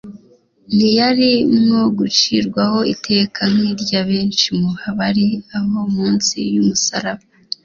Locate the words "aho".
5.57-5.67